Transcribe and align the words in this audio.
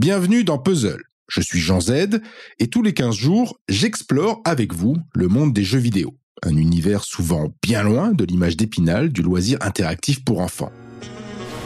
Bienvenue 0.00 0.44
dans 0.44 0.56
Puzzle. 0.56 1.02
Je 1.28 1.42
suis 1.42 1.60
Jean 1.60 1.78
Z 1.78 2.22
et 2.58 2.68
tous 2.70 2.82
les 2.82 2.94
15 2.94 3.14
jours, 3.14 3.60
j'explore 3.68 4.40
avec 4.46 4.72
vous 4.72 4.96
le 5.14 5.28
monde 5.28 5.52
des 5.52 5.62
jeux 5.62 5.78
vidéo. 5.78 6.16
Un 6.42 6.56
univers 6.56 7.04
souvent 7.04 7.52
bien 7.62 7.82
loin 7.82 8.10
de 8.12 8.24
l'image 8.24 8.56
d'épinal 8.56 9.10
du 9.10 9.20
loisir 9.20 9.58
interactif 9.60 10.24
pour 10.24 10.40
enfants. 10.40 10.72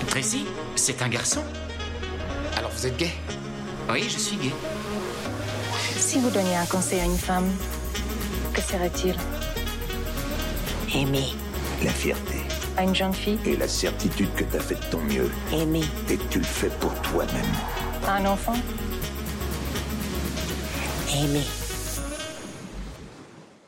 Tracy, 0.09 0.47
c'est 0.75 1.01
un 1.01 1.09
garçon? 1.09 1.43
Alors 2.57 2.73
vous 2.77 2.89
êtes 2.89 2.97
gay? 2.97 3.13
Oui, 3.89 4.03
je 4.03 4.19
suis 4.19 4.37
gay. 4.39 4.51
Si 5.97 6.19
vous 6.19 6.31
donniez 6.31 6.57
un 6.57 6.67
conseil 6.67 6.99
à 6.99 7.05
une 7.05 7.17
femme, 7.17 7.49
que 8.53 8.61
serait-il? 8.63 9.15
Aimer. 10.93 11.35
La 11.85 11.93
fierté 11.93 12.39
À 12.77 12.83
une 12.83 12.97
jeune 12.97 13.15
fille? 13.15 13.39
Et 13.47 13.55
la 13.57 13.69
certitude 13.69 14.35
que 14.35 14.43
t'as 14.43 14.59
fait 14.59 14.75
de 14.75 14.91
ton 14.91 15.01
mieux 15.03 15.31
Aimer. 15.53 15.85
et 16.11 16.17
que 16.17 16.25
tu 16.31 16.39
le 16.39 16.45
fais 16.45 16.71
pour 16.81 16.93
toi-même. 17.03 17.45
Un 18.07 18.27
enfant 18.27 18.55
Aimer. 21.15 21.41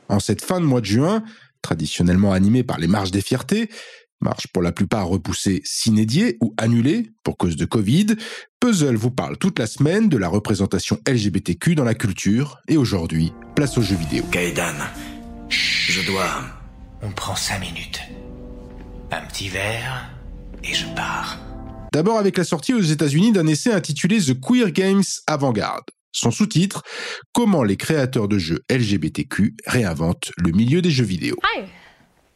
En 0.08 0.20
cette 0.20 0.44
fin 0.44 0.60
de 0.60 0.66
mois 0.66 0.80
de 0.80 0.86
juin, 0.86 1.22
traditionnellement 1.62 2.32
animée 2.32 2.62
par 2.62 2.78
les 2.78 2.86
marches 2.86 3.10
des 3.10 3.22
fiertés, 3.22 3.70
marches 4.20 4.46
pour 4.48 4.62
la 4.62 4.72
plupart 4.72 5.06
repoussées 5.06 5.62
s'inédiées 5.64 6.36
ou 6.40 6.54
annulées 6.58 7.12
pour 7.22 7.36
cause 7.38 7.56
de 7.56 7.64
Covid, 7.64 8.06
Puzzle 8.60 8.96
vous 8.96 9.10
parle 9.10 9.38
toute 9.38 9.58
la 9.58 9.66
semaine 9.66 10.08
de 10.08 10.16
la 10.16 10.28
représentation 10.28 10.98
LGBTQ 11.08 11.74
dans 11.74 11.84
la 11.84 11.94
culture 11.94 12.58
et 12.68 12.76
aujourd'hui, 12.76 13.32
place 13.54 13.78
aux 13.78 13.82
jeux 13.82 13.96
vidéo. 13.96 14.24
Kaedan, 14.30 14.74
je 15.48 16.06
dois... 16.06 16.44
On 17.02 17.10
prend 17.10 17.36
cinq 17.36 17.60
minutes. 17.60 18.00
Un 19.12 19.20
petit 19.26 19.48
verre 19.48 20.10
et 20.64 20.74
je 20.74 20.86
pars. 20.94 21.45
D'abord 21.96 22.18
avec 22.18 22.36
la 22.36 22.44
sortie 22.44 22.74
aux 22.74 22.82
États-Unis 22.82 23.32
d'un 23.32 23.46
essai 23.46 23.72
intitulé 23.72 24.18
The 24.18 24.38
Queer 24.38 24.70
Games 24.70 25.02
Avant-Garde. 25.26 25.84
Son 26.12 26.30
sous-titre 26.30 26.82
Comment 27.32 27.64
les 27.64 27.78
créateurs 27.78 28.28
de 28.28 28.36
jeux 28.36 28.60
LGBTQ 28.70 29.56
réinventent 29.66 30.30
le 30.36 30.52
milieu 30.52 30.82
des 30.82 30.90
jeux 30.90 31.06
vidéo. 31.06 31.36
Hi. 31.42 31.62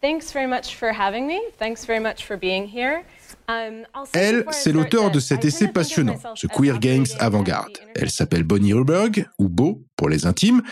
Thanks 0.00 0.32
very 0.32 0.46
much 0.46 0.76
for 0.76 0.88
having 0.98 1.26
me. 1.26 1.38
Thanks 1.58 1.84
very 1.86 2.00
much 2.00 2.24
for 2.24 2.38
being 2.38 2.66
here. 2.66 3.02
I'll 3.50 4.06
say 4.06 4.18
Elle, 4.18 4.44
c'est 4.50 4.72
l'auteur 4.72 5.10
de 5.10 5.20
cet 5.20 5.44
essai 5.44 5.68
passionnant, 5.68 6.16
as 6.24 6.46
Queer 6.56 6.78
Games 6.78 7.04
Avant-Garde. 7.18 7.80
Elle 7.94 8.10
s'appelle 8.10 8.44
Bonnie 8.44 8.72
Ruberg, 8.72 9.26
ou 9.38 9.50
Beau 9.50 9.84
pour 9.96 10.08
les 10.08 10.24
intimes. 10.24 10.62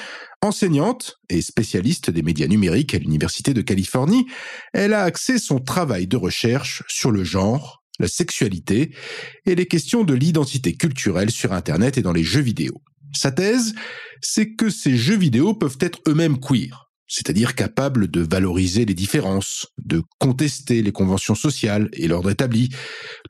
Enseignante 0.40 1.18
et 1.28 1.42
spécialiste 1.42 2.10
des 2.10 2.22
médias 2.22 2.46
numériques 2.46 2.94
à 2.94 2.98
l'Université 2.98 3.52
de 3.52 3.60
Californie, 3.60 4.26
elle 4.72 4.94
a 4.94 5.02
axé 5.02 5.36
son 5.36 5.58
travail 5.58 6.06
de 6.06 6.16
recherche 6.16 6.82
sur 6.88 7.10
le 7.10 7.22
genre, 7.22 7.77
la 7.98 8.08
sexualité 8.08 8.94
et 9.46 9.54
les 9.54 9.66
questions 9.66 10.04
de 10.04 10.14
l'identité 10.14 10.74
culturelle 10.74 11.30
sur 11.30 11.52
Internet 11.52 11.98
et 11.98 12.02
dans 12.02 12.12
les 12.12 12.24
jeux 12.24 12.40
vidéo. 12.40 12.82
Sa 13.14 13.32
thèse, 13.32 13.74
c'est 14.20 14.54
que 14.54 14.70
ces 14.70 14.96
jeux 14.96 15.16
vidéo 15.16 15.54
peuvent 15.54 15.78
être 15.80 16.00
eux-mêmes 16.06 16.38
queer, 16.38 16.90
c'est-à-dire 17.06 17.54
capables 17.54 18.08
de 18.08 18.20
valoriser 18.20 18.84
les 18.84 18.94
différences, 18.94 19.66
de 19.78 20.02
contester 20.18 20.82
les 20.82 20.92
conventions 20.92 21.34
sociales 21.34 21.88
et 21.94 22.06
l'ordre 22.06 22.30
établi. 22.30 22.68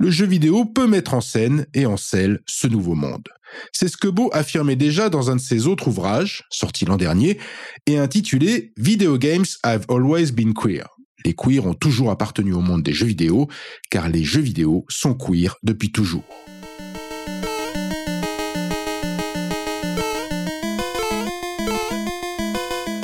Le 0.01 0.11
jeu 0.11 0.27
vidéo 0.27 0.65
peut 0.65 0.87
mettre 0.87 1.15
en 1.15 1.21
scène 1.21 1.67
et 1.75 1.87
en 1.87 1.97
scelle 1.97 2.41
ce 2.47 2.67
nouveau 2.67 2.95
monde. 2.95 3.29
C'est 3.73 3.89
ce 3.89 3.97
que 3.97 4.09
Beau 4.09 4.31
affirmait 4.33 4.77
déjà 4.77 5.09
dans 5.09 5.31
un 5.31 5.37
de 5.37 5.41
ses 5.41 5.67
autres 5.67 5.89
ouvrages, 5.89 6.45
sorti 6.51 6.85
l'an 6.85 6.97
dernier, 6.97 7.39
et 7.87 7.99
intitulé 7.99 8.73
Video 8.77 9.17
Games 9.17 9.47
Have 9.63 9.87
Always 9.89 10.33
Been 10.33 10.55
Queer. 10.55 10.98
Les 11.25 11.35
queers 11.35 11.67
ont 11.67 11.75
toujours 11.75 12.11
appartenu 12.11 12.53
au 12.53 12.61
monde 12.61 12.83
des 12.83 12.93
jeux 12.93 13.07
vidéo, 13.07 13.49
car 13.91 14.09
les 14.09 14.25
jeux 14.25 14.41
vidéo 14.41 14.85
sont 14.89 15.15
queer 15.15 15.57
depuis 15.63 15.91
toujours. 15.91 16.25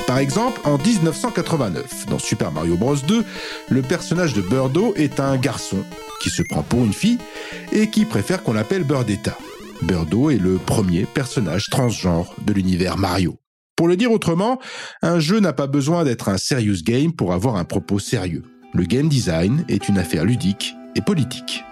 Par 0.07 0.21
exemple, 0.21 0.61
en 0.63 0.77
1989, 0.77 2.05
dans 2.05 2.19
Super 2.19 2.49
Mario 2.51 2.77
Bros 2.77 2.95
2, 2.95 3.25
le 3.69 3.81
personnage 3.81 4.33
de 4.33 4.41
Birdo 4.41 4.93
est 4.95 5.19
un 5.19 5.35
garçon 5.35 5.83
qui 6.21 6.29
se 6.29 6.41
prend 6.41 6.63
pour 6.63 6.85
une 6.85 6.93
fille 6.93 7.17
et 7.73 7.89
qui 7.89 8.05
préfère 8.05 8.41
qu'on 8.41 8.53
l'appelle 8.53 8.85
Birdetta. 8.85 9.37
Birdo 9.81 10.29
est 10.29 10.37
le 10.37 10.55
premier 10.55 11.03
personnage 11.05 11.69
transgenre 11.69 12.33
de 12.45 12.53
l'univers 12.53 12.97
Mario. 12.97 13.37
Pour 13.75 13.89
le 13.89 13.97
dire 13.97 14.11
autrement, 14.13 14.57
un 15.01 15.19
jeu 15.19 15.41
n'a 15.41 15.51
pas 15.51 15.67
besoin 15.67 16.05
d'être 16.05 16.29
un 16.29 16.37
serious 16.37 16.81
game 16.81 17.11
pour 17.11 17.33
avoir 17.33 17.57
un 17.57 17.65
propos 17.65 17.99
sérieux. 17.99 18.43
Le 18.73 18.85
game 18.85 19.09
design 19.09 19.65
est 19.67 19.89
une 19.89 19.97
affaire 19.97 20.23
ludique 20.23 20.75
et 20.95 21.01
politique. 21.01 21.65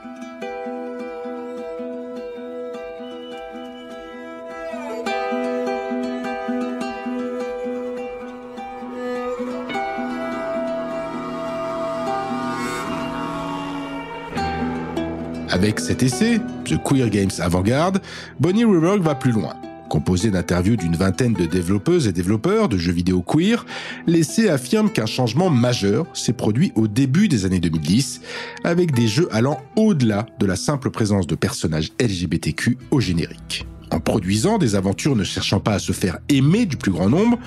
Avec 15.50 15.80
cet 15.80 16.04
essai, 16.04 16.42
The 16.66 16.82
Queer 16.84 17.10
Games 17.10 17.32
Avant-Garde, 17.40 18.02
Bonnie 18.42 18.66
Ruberg 18.66 19.02
va 19.02 19.16
plus 19.16 19.32
loin. 19.32 19.56
Composé 19.94 20.32
d'interviews 20.32 20.76
d'une 20.76 20.96
vingtaine 20.96 21.34
de 21.34 21.46
développeuses 21.46 22.08
et 22.08 22.12
développeurs 22.12 22.68
de 22.68 22.80
jeux 22.80 22.92
vidéo 22.92 23.22
queer, 23.22 23.64
l'essai 24.08 24.50
affirme 24.50 24.90
qu'un 24.90 25.06
changement 25.06 25.52
majeur 25.52 26.08
s'est 26.16 26.34
produit 26.34 26.72
au 26.74 26.88
début 26.88 27.28
des 27.28 27.46
années 27.46 27.60
2010, 27.60 28.22
avec 28.64 28.96
des 28.96 29.08
jeux 29.08 29.28
allant 29.32 29.62
au-delà 29.76 30.26
de 30.40 30.48
la 30.48 30.56
simple 30.56 30.90
présence 30.90 31.28
de 31.28 31.36
personnages 31.36 31.92
LGBTQ 32.02 32.80
au 32.90 33.00
générique. 33.02 33.68
En 33.92 34.00
produisant 34.00 34.58
des 34.58 34.74
aventures 34.74 35.16
ne 35.16 35.24
cherchant 35.24 35.60
pas 35.60 35.76
à 35.76 35.80
se 35.80 35.92
faire 35.92 36.18
aimer 36.28 36.66
du 36.66 36.76
plus 36.76 36.92
grand 36.92 37.10
nombre, 37.10 37.38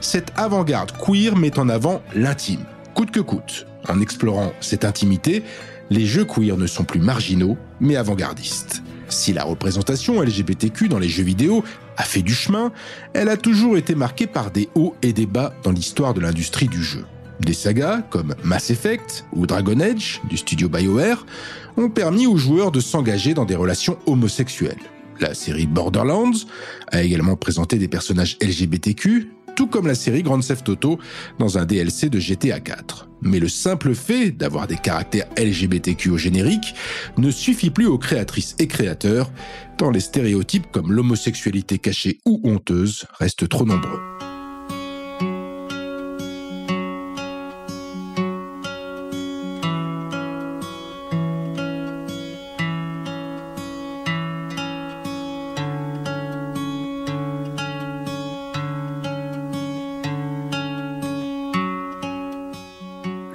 cette 0.00 0.32
avant-garde 0.34 0.90
queer 0.98 1.36
met 1.36 1.56
en 1.56 1.68
avant 1.68 2.02
l'intime, 2.16 2.64
coûte 2.96 3.12
que 3.12 3.20
coûte. 3.20 3.68
En 3.88 4.00
explorant 4.00 4.52
cette 4.60 4.84
intimité, 4.84 5.44
les 5.88 6.04
jeux 6.04 6.24
queer 6.24 6.56
ne 6.56 6.66
sont 6.66 6.82
plus 6.82 6.98
marginaux, 6.98 7.56
mais 7.78 7.94
avant-gardistes. 7.94 8.82
Si 9.12 9.34
la 9.34 9.44
représentation 9.44 10.22
LGBTQ 10.22 10.88
dans 10.88 10.98
les 10.98 11.08
jeux 11.08 11.22
vidéo 11.22 11.62
a 11.98 12.02
fait 12.02 12.22
du 12.22 12.32
chemin, 12.32 12.72
elle 13.12 13.28
a 13.28 13.36
toujours 13.36 13.76
été 13.76 13.94
marquée 13.94 14.26
par 14.26 14.50
des 14.50 14.70
hauts 14.74 14.96
et 15.02 15.12
des 15.12 15.26
bas 15.26 15.52
dans 15.62 15.70
l'histoire 15.70 16.14
de 16.14 16.20
l'industrie 16.20 16.66
du 16.66 16.82
jeu. 16.82 17.04
Des 17.40 17.52
sagas 17.52 18.00
comme 18.08 18.34
Mass 18.42 18.70
Effect 18.70 19.26
ou 19.32 19.46
Dragon 19.46 19.78
Age 19.80 20.22
du 20.30 20.38
studio 20.38 20.70
BioWare 20.70 21.26
ont 21.76 21.90
permis 21.90 22.26
aux 22.26 22.38
joueurs 22.38 22.72
de 22.72 22.80
s'engager 22.80 23.34
dans 23.34 23.44
des 23.44 23.54
relations 23.54 23.98
homosexuelles. 24.06 24.80
La 25.20 25.34
série 25.34 25.66
Borderlands 25.66 26.32
a 26.90 27.02
également 27.02 27.36
présenté 27.36 27.76
des 27.76 27.88
personnages 27.88 28.38
LGBTQ, 28.40 29.30
tout 29.56 29.66
comme 29.66 29.86
la 29.86 29.94
série 29.94 30.22
Grand 30.22 30.40
Theft 30.40 30.68
Auto 30.68 30.98
dans 31.38 31.58
un 31.58 31.64
DLC 31.64 32.08
de 32.08 32.18
GTA 32.18 32.60
4. 32.60 33.08
Mais 33.22 33.38
le 33.38 33.48
simple 33.48 33.94
fait 33.94 34.30
d'avoir 34.30 34.66
des 34.66 34.76
caractères 34.76 35.28
LGBTQ 35.38 36.10
au 36.10 36.18
générique 36.18 36.74
ne 37.18 37.30
suffit 37.30 37.70
plus 37.70 37.86
aux 37.86 37.98
créatrices 37.98 38.56
et 38.58 38.66
créateurs, 38.66 39.30
tant 39.78 39.90
les 39.90 40.00
stéréotypes 40.00 40.70
comme 40.72 40.92
l'homosexualité 40.92 41.78
cachée 41.78 42.18
ou 42.26 42.40
honteuse 42.44 43.06
restent 43.18 43.48
trop 43.48 43.64
nombreux. 43.64 44.00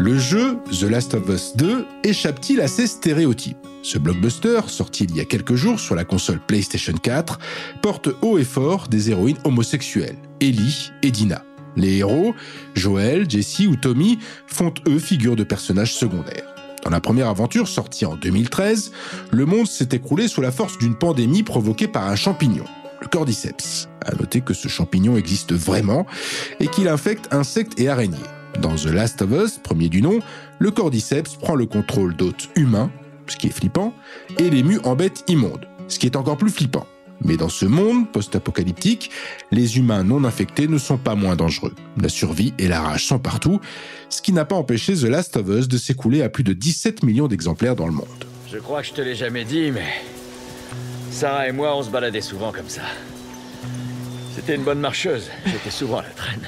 Le 0.07 0.17
jeu 0.17 0.57
The 0.71 0.83
Last 0.83 1.15
of 1.15 1.27
Us 1.27 1.51
2 1.57 1.85
échappe-t-il 2.05 2.61
à 2.61 2.69
ces 2.69 2.87
stéréotypes? 2.87 3.57
Ce 3.83 3.97
blockbuster, 3.97 4.61
sorti 4.67 5.03
il 5.03 5.13
y 5.13 5.19
a 5.19 5.25
quelques 5.25 5.55
jours 5.55 5.81
sur 5.81 5.95
la 5.95 6.05
console 6.05 6.39
PlayStation 6.39 6.93
4, 6.93 7.37
porte 7.81 8.07
haut 8.21 8.37
et 8.37 8.45
fort 8.45 8.87
des 8.87 9.11
héroïnes 9.11 9.37
homosexuelles, 9.43 10.15
Ellie 10.39 10.93
et 11.03 11.11
Dina. 11.11 11.43
Les 11.75 11.97
héros, 11.97 12.33
Joel, 12.73 13.29
Jesse 13.29 13.67
ou 13.67 13.75
Tommy, 13.75 14.17
font 14.47 14.73
eux 14.87 14.97
figure 14.97 15.35
de 15.35 15.43
personnages 15.43 15.93
secondaires. 15.93 16.55
Dans 16.85 16.89
la 16.89 17.01
première 17.01 17.27
aventure 17.27 17.67
sortie 17.67 18.05
en 18.05 18.15
2013, 18.15 18.93
le 19.31 19.45
monde 19.45 19.67
s'est 19.67 19.89
écroulé 19.91 20.29
sous 20.29 20.39
la 20.39 20.53
force 20.53 20.77
d'une 20.77 20.95
pandémie 20.95 21.43
provoquée 21.43 21.89
par 21.89 22.07
un 22.07 22.15
champignon, 22.15 22.63
le 23.01 23.07
cordyceps. 23.07 23.89
À 24.05 24.15
noter 24.15 24.39
que 24.39 24.53
ce 24.53 24.69
champignon 24.69 25.17
existe 25.17 25.51
vraiment 25.51 26.05
et 26.61 26.67
qu'il 26.67 26.87
infecte 26.87 27.27
insectes 27.33 27.77
et 27.77 27.89
araignées. 27.89 28.15
Dans 28.61 28.75
The 28.75 28.85
Last 28.85 29.21
of 29.21 29.31
Us, 29.31 29.59
premier 29.59 29.87
du 29.87 30.01
nom, 30.01 30.19
le 30.57 30.71
cordyceps 30.71 31.37
prend 31.39 31.53
le 31.53 31.67
contrôle 31.67 32.15
d'hôtes 32.15 32.49
humains, 32.55 32.89
ce 33.27 33.37
qui 33.37 33.47
est 33.47 33.51
flippant, 33.51 33.93
et 34.39 34.49
les 34.49 34.63
mue 34.63 34.79
en 34.83 34.95
bêtes 34.95 35.23
immondes, 35.27 35.67
ce 35.87 35.99
qui 35.99 36.07
est 36.07 36.15
encore 36.15 36.37
plus 36.37 36.49
flippant. 36.49 36.87
Mais 37.23 37.37
dans 37.37 37.49
ce 37.49 37.65
monde 37.65 38.11
post-apocalyptique, 38.11 39.11
les 39.51 39.77
humains 39.77 40.03
non 40.03 40.23
infectés 40.23 40.67
ne 40.67 40.77
sont 40.79 40.97
pas 40.97 41.13
moins 41.13 41.35
dangereux. 41.35 41.73
La 42.01 42.09
survie 42.09 42.53
et 42.57 42.67
la 42.67 42.81
rage 42.81 43.05
sont 43.05 43.19
partout, 43.19 43.59
ce 44.09 44.21
qui 44.21 44.33
n'a 44.33 44.45
pas 44.45 44.55
empêché 44.55 44.95
The 44.95 45.03
Last 45.03 45.37
of 45.37 45.47
Us 45.49 45.67
de 45.67 45.77
s'écouler 45.77 46.23
à 46.23 46.29
plus 46.29 46.43
de 46.43 46.53
17 46.53 47.03
millions 47.03 47.27
d'exemplaires 47.27 47.75
dans 47.75 47.87
le 47.87 47.93
monde. 47.93 48.07
Je 48.51 48.57
crois 48.57 48.81
que 48.81 48.87
je 48.87 48.93
te 48.93 49.01
l'ai 49.01 49.15
jamais 49.15 49.45
dit, 49.45 49.71
mais 49.71 49.87
Sarah 51.11 51.47
et 51.47 51.51
moi, 51.51 51.75
on 51.75 51.83
se 51.83 51.89
baladait 51.89 52.21
souvent 52.21 52.51
comme 52.51 52.69
ça. 52.69 52.83
C'était 54.35 54.55
une 54.55 54.63
bonne 54.63 54.79
marcheuse. 54.79 55.29
J'étais 55.45 55.71
souvent 55.71 55.97
à 55.97 56.03
la 56.03 56.09
traîne. 56.09 56.47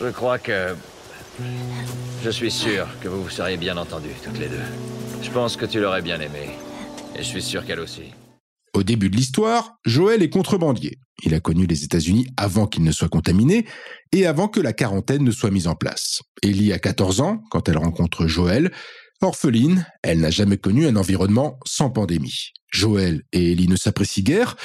Je 0.00 0.08
crois 0.08 0.38
que... 0.38 0.74
Je 2.22 2.30
suis 2.30 2.50
sûr 2.50 2.86
que 3.00 3.08
vous 3.08 3.22
vous 3.22 3.30
seriez 3.30 3.56
bien 3.56 3.76
entendus, 3.76 4.14
toutes 4.24 4.38
les 4.38 4.48
deux. 4.48 4.56
Je 5.22 5.30
pense 5.30 5.56
que 5.56 5.66
tu 5.66 5.80
l'aurais 5.80 6.02
bien 6.02 6.20
aimé. 6.20 6.50
Et 7.14 7.18
je 7.18 7.24
suis 7.24 7.42
sûr 7.42 7.64
qu'elle 7.64 7.80
aussi. 7.80 8.12
Au 8.72 8.82
début 8.82 9.10
de 9.10 9.16
l'histoire, 9.16 9.76
Joël 9.84 10.22
est 10.22 10.30
contrebandier. 10.30 10.98
Il 11.24 11.34
a 11.34 11.40
connu 11.40 11.66
les 11.66 11.84
États-Unis 11.84 12.26
avant 12.36 12.66
qu'il 12.66 12.82
ne 12.82 12.92
soit 12.92 13.08
contaminé 13.08 13.66
et 14.12 14.26
avant 14.26 14.48
que 14.48 14.60
la 14.60 14.72
quarantaine 14.72 15.24
ne 15.24 15.30
soit 15.30 15.50
mise 15.50 15.66
en 15.66 15.74
place. 15.74 16.22
Ellie 16.42 16.72
a 16.72 16.78
14 16.78 17.20
ans 17.20 17.42
quand 17.50 17.68
elle 17.68 17.78
rencontre 17.78 18.26
Joël. 18.26 18.70
Orpheline, 19.22 19.86
elle 20.02 20.20
n'a 20.20 20.30
jamais 20.30 20.56
connu 20.56 20.86
un 20.86 20.96
environnement 20.96 21.58
sans 21.66 21.90
pandémie. 21.90 22.52
Joël 22.72 23.22
et 23.32 23.52
Ellie 23.52 23.68
ne 23.68 23.76
s'apprécient 23.76 24.24
guère, 24.24 24.56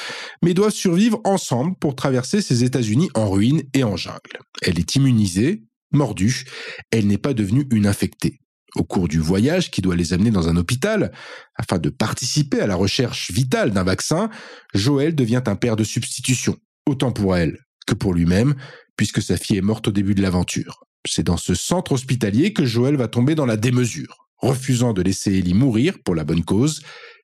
mais 0.41 0.53
doivent 0.53 0.71
survivre 0.71 1.19
ensemble 1.25 1.75
pour 1.77 1.95
traverser 1.95 2.41
ces 2.41 2.63
États-Unis 2.63 3.09
en 3.15 3.29
ruine 3.29 3.63
et 3.73 3.83
en 3.83 3.97
jungle. 3.97 4.39
Elle 4.61 4.79
est 4.79 4.95
immunisée, 4.95 5.63
mordue, 5.91 6.45
elle 6.91 7.07
n'est 7.07 7.17
pas 7.17 7.33
devenue 7.33 7.67
une 7.71 7.85
infectée. 7.85 8.39
Au 8.75 8.83
cours 8.83 9.09
du 9.09 9.19
voyage 9.19 9.71
qui 9.71 9.81
doit 9.81 9.95
les 9.95 10.13
amener 10.13 10.31
dans 10.31 10.47
un 10.47 10.55
hôpital, 10.55 11.11
afin 11.55 11.77
de 11.77 11.89
participer 11.89 12.61
à 12.61 12.67
la 12.67 12.75
recherche 12.75 13.31
vitale 13.31 13.71
d'un 13.71 13.83
vaccin, 13.83 14.29
Joël 14.73 15.15
devient 15.15 15.43
un 15.47 15.55
père 15.55 15.75
de 15.75 15.83
substitution, 15.83 16.57
autant 16.85 17.11
pour 17.11 17.35
elle 17.35 17.57
que 17.87 17.93
pour 17.93 18.13
lui-même, 18.13 18.55
puisque 18.95 19.21
sa 19.21 19.35
fille 19.35 19.57
est 19.57 19.61
morte 19.61 19.89
au 19.89 19.91
début 19.91 20.15
de 20.15 20.21
l'aventure. 20.21 20.85
C'est 21.05 21.23
dans 21.23 21.37
ce 21.37 21.55
centre 21.55 21.91
hospitalier 21.91 22.53
que 22.53 22.65
Joël 22.65 22.95
va 22.95 23.07
tomber 23.07 23.35
dans 23.35 23.45
la 23.45 23.57
démesure. 23.57 24.24
Refusant 24.45 24.93
de 24.93 25.01
laisser 25.01 25.39
Ellie 25.39 25.55
mourir 25.55 25.95
pour 26.03 26.13
la 26.13 26.23
bonne 26.23 26.43
cause, 26.43 26.83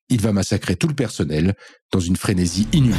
il 0.09 0.19
va 0.19 0.33
massacrer 0.33 0.75
tout 0.75 0.87
le 0.87 0.95
personnel 0.95 1.53
dans 1.91 1.99
une 1.99 2.15
frénésie 2.15 2.67
inhumaine. 2.73 2.97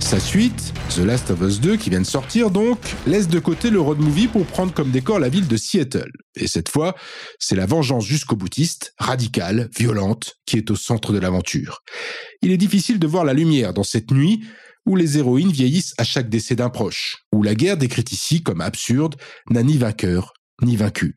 Sa 0.00 0.18
suite, 0.18 0.61
The 0.94 0.98
Last 0.98 1.30
of 1.30 1.40
Us 1.40 1.58
2, 1.60 1.76
qui 1.76 1.88
vient 1.88 2.00
de 2.02 2.06
sortir 2.06 2.50
donc, 2.50 2.78
laisse 3.06 3.26
de 3.26 3.38
côté 3.38 3.70
le 3.70 3.80
road 3.80 3.98
movie 3.98 4.28
pour 4.28 4.44
prendre 4.44 4.74
comme 4.74 4.90
décor 4.90 5.18
la 5.18 5.30
ville 5.30 5.48
de 5.48 5.56
Seattle. 5.56 6.10
Et 6.36 6.46
cette 6.46 6.68
fois, 6.68 6.94
c'est 7.38 7.54
la 7.54 7.64
vengeance 7.64 8.04
jusqu'au 8.04 8.36
boutiste, 8.36 8.92
radicale, 8.98 9.70
violente, 9.78 10.34
qui 10.44 10.58
est 10.58 10.70
au 10.70 10.76
centre 10.76 11.12
de 11.12 11.18
l'aventure. 11.18 11.80
Il 12.42 12.50
est 12.50 12.58
difficile 12.58 12.98
de 12.98 13.06
voir 13.06 13.24
la 13.24 13.32
lumière 13.32 13.72
dans 13.72 13.84
cette 13.84 14.10
nuit 14.10 14.44
où 14.84 14.94
les 14.94 15.16
héroïnes 15.16 15.52
vieillissent 15.52 15.94
à 15.96 16.04
chaque 16.04 16.28
décès 16.28 16.56
d'un 16.56 16.68
proche, 16.68 17.24
où 17.32 17.42
la 17.42 17.54
guerre 17.54 17.78
décrite 17.78 18.12
ici 18.12 18.42
comme 18.42 18.60
absurde 18.60 19.16
n'a 19.48 19.62
ni 19.62 19.78
vainqueur 19.78 20.34
ni 20.60 20.76
vaincu. 20.76 21.14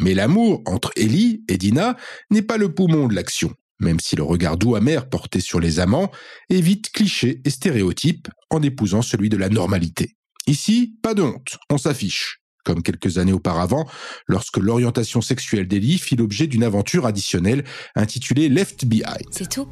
Mais 0.00 0.14
l'amour 0.14 0.62
entre 0.64 0.90
Ellie 0.96 1.42
et 1.48 1.58
Dina 1.58 1.96
n'est 2.30 2.42
pas 2.42 2.56
le 2.56 2.72
poumon 2.72 3.08
de 3.08 3.14
l'action 3.14 3.52
même 3.80 4.00
si 4.00 4.16
le 4.16 4.22
regard 4.22 4.56
doux 4.56 4.76
amer 4.76 5.08
porté 5.08 5.40
sur 5.40 5.60
les 5.60 5.80
amants 5.80 6.10
évite 6.50 6.90
clichés 6.90 7.40
et 7.44 7.50
stéréotypes 7.50 8.28
en 8.50 8.62
épousant 8.62 9.02
celui 9.02 9.28
de 9.28 9.36
la 9.36 9.48
normalité. 9.48 10.16
Ici, 10.46 10.96
pas 11.02 11.14
de 11.14 11.22
honte, 11.22 11.58
on 11.70 11.78
s'affiche, 11.78 12.40
comme 12.64 12.82
quelques 12.82 13.18
années 13.18 13.32
auparavant, 13.32 13.86
lorsque 14.26 14.56
l'orientation 14.56 15.20
sexuelle 15.20 15.68
d'Ellie 15.68 15.98
fit 15.98 16.16
l'objet 16.16 16.46
d'une 16.46 16.64
aventure 16.64 17.06
additionnelle 17.06 17.64
intitulée 17.94 18.48
Left 18.48 18.84
Behind. 18.84 19.26
C'est 19.30 19.48
tout? 19.48 19.68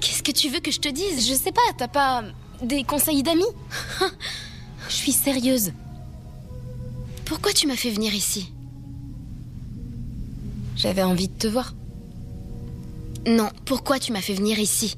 Qu'est-ce 0.00 0.22
que 0.22 0.32
tu 0.32 0.48
veux 0.48 0.60
que 0.60 0.70
je 0.70 0.80
te 0.80 0.88
dise? 0.88 1.28
Je 1.28 1.34
sais 1.34 1.52
pas, 1.52 1.60
t'as 1.76 1.88
pas 1.88 2.24
des 2.62 2.84
conseils 2.84 3.22
d'amis? 3.22 3.44
Je 4.88 4.94
suis 4.94 5.12
sérieuse. 5.12 5.72
Pourquoi 7.24 7.52
tu 7.52 7.66
m'as 7.66 7.76
fait 7.76 7.90
venir 7.90 8.14
ici? 8.14 8.52
J'avais 10.76 11.02
envie 11.02 11.28
de 11.28 11.38
te 11.38 11.46
voir. 11.46 11.74
Non, 13.26 13.50
pourquoi 13.66 14.00
tu 14.00 14.12
m'as 14.12 14.20
fait 14.20 14.34
venir 14.34 14.58
ici? 14.58 14.96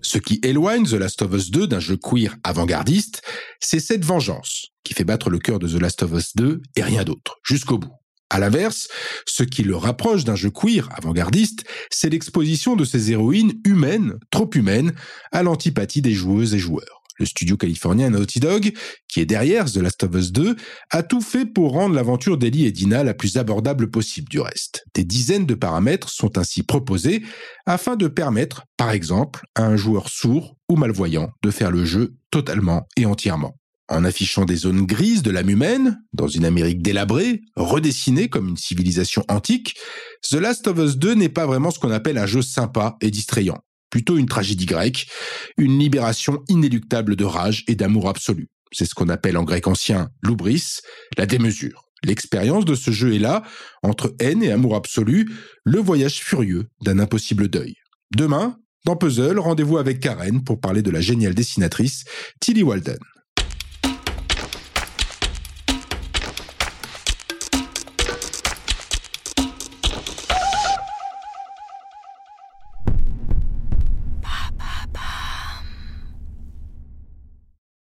Ce 0.00 0.16
qui 0.16 0.40
éloigne 0.42 0.86
The 0.86 0.94
Last 0.94 1.20
of 1.20 1.34
Us 1.34 1.50
2 1.50 1.66
d'un 1.66 1.80
jeu 1.80 1.98
queer 1.98 2.34
avant-gardiste, 2.44 3.20
c'est 3.60 3.80
cette 3.80 4.04
vengeance 4.04 4.68
qui 4.84 4.94
fait 4.94 5.04
battre 5.04 5.28
le 5.28 5.38
cœur 5.38 5.58
de 5.58 5.68
The 5.68 5.80
Last 5.80 6.02
of 6.02 6.12
Us 6.12 6.34
2 6.36 6.62
et 6.76 6.82
rien 6.82 7.04
d'autre, 7.04 7.36
jusqu'au 7.44 7.76
bout. 7.76 7.92
À 8.30 8.38
l'inverse, 8.38 8.88
ce 9.26 9.42
qui 9.42 9.62
le 9.62 9.76
rapproche 9.76 10.24
d'un 10.24 10.36
jeu 10.36 10.50
queer 10.50 10.88
avant-gardiste, 10.92 11.64
c'est 11.90 12.08
l'exposition 12.08 12.74
de 12.74 12.86
ces 12.86 13.12
héroïnes 13.12 13.52
humaines, 13.66 14.14
trop 14.30 14.48
humaines, 14.54 14.94
à 15.30 15.42
l'antipathie 15.42 16.00
des 16.00 16.14
joueuses 16.14 16.54
et 16.54 16.58
joueurs. 16.58 16.99
Le 17.20 17.26
studio 17.26 17.58
californien 17.58 18.08
Naughty 18.08 18.40
Dog, 18.40 18.72
qui 19.06 19.20
est 19.20 19.26
derrière 19.26 19.70
The 19.70 19.76
Last 19.76 20.02
of 20.04 20.14
Us 20.14 20.32
2, 20.32 20.56
a 20.90 21.02
tout 21.02 21.20
fait 21.20 21.44
pour 21.44 21.72
rendre 21.72 21.94
l'aventure 21.94 22.38
d'Ellie 22.38 22.64
et 22.64 22.72
Dina 22.72 23.04
la 23.04 23.12
plus 23.12 23.36
abordable 23.36 23.90
possible 23.90 24.30
du 24.30 24.40
reste. 24.40 24.84
Des 24.94 25.04
dizaines 25.04 25.44
de 25.44 25.54
paramètres 25.54 26.08
sont 26.08 26.38
ainsi 26.38 26.62
proposés 26.62 27.22
afin 27.66 27.96
de 27.96 28.08
permettre, 28.08 28.64
par 28.78 28.90
exemple, 28.90 29.44
à 29.54 29.66
un 29.66 29.76
joueur 29.76 30.08
sourd 30.08 30.56
ou 30.70 30.76
malvoyant 30.76 31.30
de 31.42 31.50
faire 31.50 31.70
le 31.70 31.84
jeu 31.84 32.16
totalement 32.30 32.88
et 32.96 33.04
entièrement 33.04 33.54
en 33.90 34.04
affichant 34.04 34.44
des 34.44 34.54
zones 34.54 34.86
grises 34.86 35.22
de 35.22 35.32
l'âme 35.32 35.50
humaine, 35.50 36.00
dans 36.12 36.28
une 36.28 36.44
Amérique 36.44 36.80
délabrée, 36.80 37.42
redessinée 37.56 38.28
comme 38.28 38.50
une 38.50 38.56
civilisation 38.56 39.24
antique, 39.28 39.74
The 40.30 40.34
Last 40.34 40.68
of 40.68 40.78
Us 40.78 40.96
2 40.96 41.14
n'est 41.14 41.28
pas 41.28 41.44
vraiment 41.44 41.72
ce 41.72 41.80
qu'on 41.80 41.90
appelle 41.90 42.16
un 42.16 42.26
jeu 42.26 42.40
sympa 42.40 42.96
et 43.00 43.10
distrayant 43.10 43.58
plutôt 43.90 44.16
une 44.16 44.26
tragédie 44.26 44.66
grecque, 44.66 45.08
une 45.56 45.78
libération 45.78 46.42
inéluctable 46.48 47.16
de 47.16 47.24
rage 47.24 47.64
et 47.66 47.74
d'amour 47.74 48.08
absolu. 48.08 48.48
C'est 48.72 48.84
ce 48.84 48.94
qu'on 48.94 49.08
appelle 49.08 49.36
en 49.36 49.44
grec 49.44 49.66
ancien 49.66 50.10
l'oubris, 50.22 50.78
la 51.18 51.26
démesure. 51.26 51.84
L'expérience 52.02 52.64
de 52.64 52.74
ce 52.74 52.90
jeu 52.90 53.14
est 53.14 53.18
là, 53.18 53.42
entre 53.82 54.14
haine 54.20 54.42
et 54.42 54.52
amour 54.52 54.76
absolu, 54.76 55.30
le 55.64 55.80
voyage 55.80 56.20
furieux 56.20 56.68
d'un 56.82 56.98
impossible 56.98 57.48
deuil. 57.48 57.74
Demain, 58.16 58.56
dans 58.86 58.96
Puzzle, 58.96 59.38
rendez-vous 59.38 59.76
avec 59.76 60.00
Karen 60.00 60.42
pour 60.42 60.60
parler 60.60 60.82
de 60.82 60.90
la 60.90 61.02
géniale 61.02 61.34
dessinatrice 61.34 62.04
Tilly 62.40 62.62
Walden. 62.62 62.98